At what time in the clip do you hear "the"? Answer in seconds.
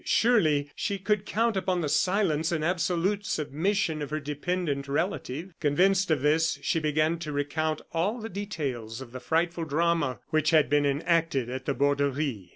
1.81-1.87, 8.19-8.27, 9.11-9.19, 11.65-11.75